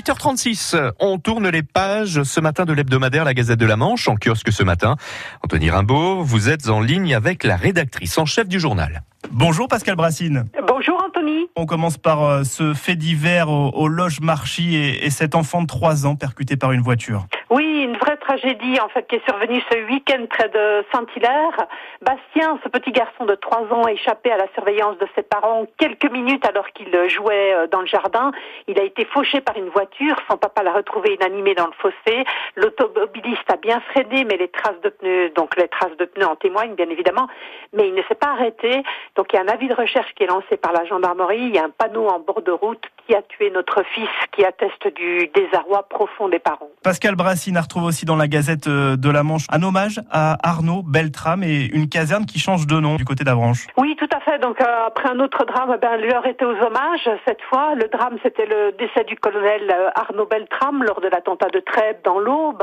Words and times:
7h36, 0.00 0.92
on 0.98 1.18
tourne 1.18 1.50
les 1.50 1.62
pages 1.62 2.22
ce 2.22 2.40
matin 2.40 2.64
de 2.64 2.72
l'hebdomadaire 2.72 3.22
La 3.26 3.34
Gazette 3.34 3.58
de 3.58 3.66
la 3.66 3.76
Manche, 3.76 4.08
en 4.08 4.14
kiosque 4.16 4.50
ce 4.50 4.62
matin. 4.62 4.96
Anthony 5.44 5.68
Rimbaud, 5.68 6.22
vous 6.22 6.48
êtes 6.48 6.70
en 6.70 6.80
ligne 6.80 7.14
avec 7.14 7.44
la 7.44 7.56
rédactrice 7.56 8.16
en 8.16 8.24
chef 8.24 8.48
du 8.48 8.58
journal. 8.58 9.02
Bonjour 9.30 9.68
Pascal 9.68 9.96
Brassine. 9.96 10.46
Bonjour 10.66 10.98
Anthony. 11.06 11.48
On 11.54 11.66
commence 11.66 11.98
par 11.98 12.24
euh, 12.24 12.44
ce 12.44 12.72
fait 12.72 12.96
divers 12.96 13.50
au, 13.50 13.68
au 13.74 13.88
Loge 13.88 14.20
Marchy 14.20 14.74
et, 14.74 15.04
et 15.04 15.10
cet 15.10 15.34
enfant 15.34 15.60
de 15.60 15.66
3 15.66 16.06
ans 16.06 16.16
percuté 16.16 16.56
par 16.56 16.72
une 16.72 16.80
voiture. 16.80 17.26
Oui, 17.50 17.84
une 17.86 17.98
vraie 17.98 18.09
tragédie 18.20 18.78
en 18.80 18.88
fait 18.88 19.06
qui 19.08 19.16
est 19.16 19.24
survenue 19.24 19.60
ce 19.70 19.78
week-end 19.86 20.24
près 20.30 20.48
de 20.48 20.84
Saint-Hilaire. 20.92 21.66
Bastien, 22.02 22.58
ce 22.62 22.68
petit 22.68 22.92
garçon 22.92 23.24
de 23.24 23.34
3 23.34 23.72
ans, 23.72 23.84
a 23.84 23.92
échappé 23.92 24.30
à 24.30 24.36
la 24.36 24.46
surveillance 24.54 24.96
de 24.98 25.08
ses 25.16 25.22
parents 25.22 25.66
quelques 25.78 26.10
minutes 26.10 26.46
alors 26.46 26.68
qu'il 26.70 26.90
jouait 27.08 27.54
euh, 27.54 27.66
dans 27.66 27.80
le 27.80 27.86
jardin. 27.86 28.30
Il 28.68 28.78
a 28.78 28.84
été 28.84 29.04
fauché 29.06 29.40
par 29.40 29.56
une 29.56 29.68
voiture. 29.70 30.16
Son 30.30 30.36
papa 30.36 30.62
l'a 30.62 30.72
retrouvé 30.72 31.14
inanimé 31.14 31.54
dans 31.54 31.66
le 31.66 31.72
fossé. 31.72 32.24
L'automobiliste 32.56 33.50
a 33.50 33.56
bien 33.56 33.80
freiné, 33.80 34.24
mais 34.24 34.36
les 34.36 34.48
traces 34.48 34.80
de 34.82 34.90
pneus, 34.90 35.30
donc 35.30 35.56
les 35.56 35.68
traces 35.68 35.96
de 35.98 36.04
pneus 36.04 36.26
en 36.26 36.36
témoignent 36.36 36.74
bien 36.74 36.88
évidemment. 36.88 37.26
Mais 37.72 37.88
il 37.88 37.94
ne 37.94 38.02
s'est 38.02 38.14
pas 38.14 38.28
arrêté. 38.28 38.82
Donc 39.16 39.32
il 39.32 39.36
y 39.36 39.38
a 39.38 39.42
un 39.42 39.48
avis 39.48 39.68
de 39.68 39.74
recherche 39.74 40.12
qui 40.14 40.24
est 40.24 40.28
lancé 40.28 40.56
par 40.56 40.72
la 40.72 40.84
gendarmerie. 40.84 41.40
Il 41.40 41.54
y 41.54 41.58
a 41.58 41.64
un 41.64 41.70
panneau 41.70 42.06
en 42.08 42.20
bord 42.20 42.42
de 42.42 42.52
route 42.52 42.84
qui 43.06 43.14
a 43.14 43.22
tué 43.22 43.50
notre 43.50 43.82
fils, 43.94 44.08
qui 44.32 44.44
atteste 44.44 44.86
du 44.94 45.28
désarroi 45.34 45.84
profond 45.88 46.28
des 46.28 46.38
parents. 46.38 46.70
Pascal 46.82 47.14
Brassine 47.16 47.56
a 47.56 47.62
retrouvé 47.62 47.86
aussi 47.86 48.04
dans 48.04 48.09
la 48.16 48.28
Gazette 48.28 48.66
euh, 48.66 48.96
de 48.96 49.10
la 49.10 49.22
Manche 49.22 49.46
un 49.50 49.62
hommage 49.62 50.00
à 50.10 50.36
Arnaud 50.48 50.82
Beltrame 50.82 51.42
et 51.42 51.66
une 51.72 51.88
caserne 51.88 52.26
qui 52.26 52.38
change 52.38 52.66
de 52.66 52.78
nom 52.78 52.96
du 52.96 53.04
côté 53.04 53.24
d'Avranches. 53.24 53.66
Oui, 53.76 53.96
tout 53.98 54.08
à 54.14 54.20
fait. 54.20 54.38
Donc 54.38 54.60
euh, 54.60 54.86
après 54.86 55.08
un 55.08 55.20
autre 55.20 55.44
drame, 55.44 55.76
ben, 55.80 55.96
l'heure 55.96 56.26
était 56.26 56.44
aux 56.44 56.56
hommages. 56.56 57.08
Cette 57.26 57.42
fois, 57.42 57.74
le 57.74 57.88
drame, 57.88 58.16
c'était 58.22 58.46
le 58.46 58.72
décès 58.78 59.04
du 59.04 59.16
colonel 59.16 59.70
euh, 59.70 59.90
Arnaud 59.94 60.26
Beltrame 60.26 60.82
lors 60.82 61.00
de 61.00 61.08
l'attentat 61.08 61.48
de 61.48 61.60
Trèbes 61.60 61.98
dans 62.04 62.18
l'Aube. 62.18 62.62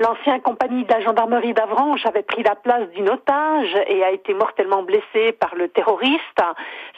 L'ancien 0.00 0.40
compagnie 0.40 0.84
de 0.84 0.90
la 0.90 1.02
gendarmerie 1.02 1.52
d'Avranches 1.52 2.06
avait 2.06 2.22
pris 2.22 2.42
la 2.42 2.54
place 2.54 2.88
d'une 2.94 3.10
otage 3.10 3.76
et 3.86 4.02
a 4.02 4.10
été 4.10 4.32
mortellement 4.32 4.82
blessé 4.82 5.32
par 5.38 5.54
le 5.54 5.68
terroriste. 5.68 6.40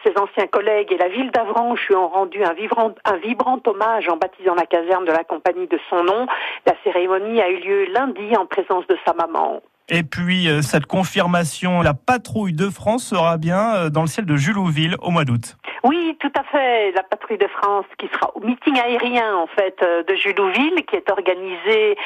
Ses 0.05 0.17
anciens 0.17 0.47
collègues 0.47 0.93
et 0.93 0.99
la 0.99 1.09
ville 1.09 1.33
d'Avranches 1.33 1.85
lui 1.89 1.97
ont 1.97 2.07
rendu 2.07 2.45
un 2.45 2.53
vibrant, 2.53 2.93
un 3.05 3.17
vibrant 3.17 3.59
hommage 3.67 4.09
en 4.09 4.19
baptisant 4.19 4.55
la 4.55 4.67
caserne 4.67 5.05
de 5.05 5.11
la 5.11 5.25
compagnie 5.25 5.67
de 5.67 5.81
son 5.91 6.05
nom. 6.05 6.29
La 6.65 6.75
cérémonie 6.85 7.43
a 7.43 7.49
eu 7.49 7.57
lieu 7.57 7.85
lundi 7.87 8.37
en 8.37 8.47
présence 8.47 8.87
de 8.87 8.97
sa 9.05 9.15
maman. 9.15 9.61
Et 9.89 10.03
puis 10.05 10.49
euh, 10.49 10.63
cette 10.63 10.87
confirmation, 10.87 11.83
la 11.83 11.95
patrouille 11.95 12.53
de 12.53 12.71
France 12.71 13.05
sera 13.05 13.37
bien 13.37 13.75
euh, 13.75 13.91
dans 13.91 14.03
le 14.03 14.07
ciel 14.07 14.27
de 14.27 14.37
Julouville 14.37 14.97
au 15.03 15.11
mois 15.11 15.25
d'août. 15.25 15.57
Oui, 15.85 16.17
tout 16.21 16.31
à 16.39 16.45
fait. 16.45 16.93
La 16.93 17.03
patrouille 17.03 17.39
de 17.39 17.49
France 17.49 17.87
qui 17.99 18.07
sera 18.09 18.31
au 18.37 18.41
meeting 18.41 18.79
aérien 18.79 19.37
en 19.37 19.49
fait 19.49 19.77
euh, 19.83 20.05
de 20.05 20.15
Julouville, 20.15 20.85
qui 20.87 20.97
est 20.97 21.11
organisé 21.11 21.97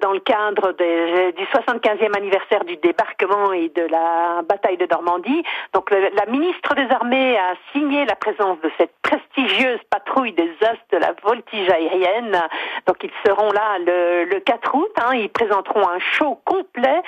dans 0.00 0.12
le 0.12 0.20
cadre 0.20 0.72
du 0.72 1.44
75e 1.44 2.16
anniversaire 2.16 2.64
du 2.64 2.78
débarquement 2.78 3.52
et 3.52 3.68
de 3.68 3.82
la 3.82 4.40
bataille 4.40 4.78
de 4.78 4.86
Normandie. 4.90 5.42
Donc 5.74 5.90
la 5.90 6.24
ministre 6.32 6.74
des 6.74 6.88
Armées 6.90 7.36
a 7.36 7.52
signé 7.72 8.06
la 8.06 8.16
présence 8.16 8.58
de 8.62 8.70
cette 8.78 8.94
prestigieuse 9.02 9.80
patrouille 9.90 10.32
des 10.32 10.50
As 10.62 10.78
de 10.92 10.96
la 10.96 11.14
voltige 11.22 11.68
aérienne. 11.68 12.40
Donc 12.86 12.96
ils 13.02 13.10
seront 13.26 13.50
là 13.50 13.78
le, 13.78 14.24
le 14.24 14.40
4 14.40 14.74
août. 14.74 14.92
Hein. 14.98 15.14
Ils 15.14 15.28
présenteront 15.28 15.88
un 15.88 15.98
show 15.98 16.40
complet 16.44 17.02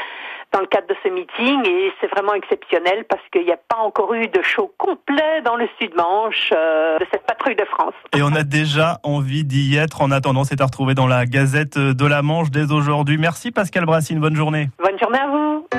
dans 0.53 0.61
le 0.61 0.67
cadre 0.67 0.87
de 0.89 0.97
ce 1.03 1.09
meeting 1.09 1.67
et 1.67 1.93
c'est 2.01 2.07
vraiment 2.09 2.35
exceptionnel 2.35 3.05
parce 3.09 3.23
qu'il 3.33 3.45
n'y 3.45 3.53
a 3.53 3.59
pas 3.59 3.77
encore 3.77 4.15
eu 4.15 4.29
de 4.29 4.43
show 4.43 4.73
complet 4.79 5.43
dans 5.45 5.57
le 5.57 5.69
Sud-Manche 5.79 6.53
euh, 6.53 6.99
de 6.99 7.07
cette 7.13 7.27
patrouille 7.27 7.57
de 7.57 7.65
France. 7.67 7.95
Et 8.17 8.23
on 8.23 8.35
a 8.35 8.45
déjà 8.45 8.99
envie 9.03 9.45
d'y 9.45 9.77
être. 9.77 10.01
En 10.01 10.11
attendant, 10.11 10.45
c'est 10.45 10.61
à 10.61 10.65
retrouver 10.65 10.95
dans 10.95 11.07
la 11.07 11.27
Gazette 11.27 11.79
de 11.79 12.07
la 12.07 12.23
Manche 12.23 12.51
dès 12.51 12.73
aujourd'hui. 12.73 13.19
Merci 13.19 13.51
Pascal 13.51 13.85
Brassine, 13.85 14.21
bonne 14.21 14.37
journée. 14.37 14.69
Bonne 14.79 14.99
journée 14.99 15.19
à 15.19 15.27
vous. 15.29 15.58